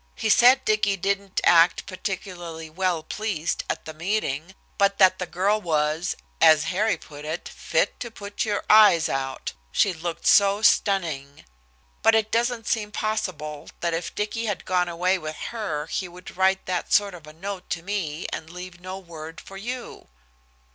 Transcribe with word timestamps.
He 0.15 0.29
said 0.29 0.65
Dicky 0.65 0.97
didn't 0.97 1.41
act 1.43 1.85
particularly 1.85 2.71
well 2.71 3.03
pleased 3.03 3.63
at 3.69 3.85
the 3.85 3.93
meeting, 3.93 4.55
but 4.79 4.97
that 4.97 5.19
the 5.19 5.27
girl 5.27 5.61
was, 5.61 6.15
as 6.41 6.63
Harry 6.73 6.97
put 6.97 7.23
it, 7.23 7.47
'fit 7.47 7.99
to 7.99 8.09
put 8.09 8.43
your 8.43 8.63
eyes 8.67 9.07
out,' 9.07 9.53
she 9.71 9.93
looked 9.93 10.25
so 10.25 10.63
stunning. 10.63 11.45
But 12.01 12.15
it 12.15 12.31
doesn't 12.31 12.65
seem 12.67 12.91
possible 12.91 13.69
that 13.81 13.93
if 13.93 14.15
Dicky 14.15 14.45
had 14.47 14.65
gone 14.65 14.89
away 14.89 15.19
with 15.19 15.35
her 15.53 15.85
he 15.85 16.07
would 16.07 16.35
write 16.35 16.65
that 16.65 16.91
sort 16.91 17.13
of 17.13 17.27
a 17.27 17.33
note 17.33 17.69
to 17.69 17.83
me 17.83 18.25
and 18.33 18.49
leave 18.49 18.81
no 18.81 18.97
word 18.97 19.39
for 19.39 19.55
you." 19.55 20.07